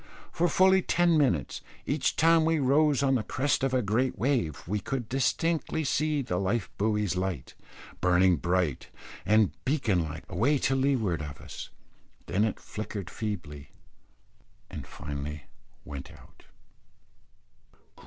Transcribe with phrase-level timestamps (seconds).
[0.31, 4.67] For fully ten minutes, each time we rose on the crest of a great wave,
[4.67, 7.53] we could distinctly see the life buoy's light,
[7.99, 8.87] burning bright
[9.27, 11.69] and beacon like, away to leeward of us;
[12.25, 13.69] then it flickered feebly,
[14.71, 15.43] and finally
[15.85, 16.45] went out.